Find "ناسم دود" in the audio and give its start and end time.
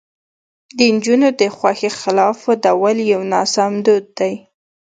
3.33-4.05